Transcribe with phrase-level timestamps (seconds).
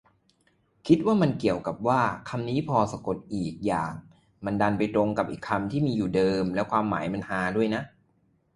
[0.87, 3.93] คิดว่ามันเกี่ยวกับว่า คำนี้พอสะกดอีกอย่าง
[4.45, 7.83] มันดันไปตรงกับอีกคำที่มีอยู่เดิม แล้วความหมายมันฮาด้วยน่ะ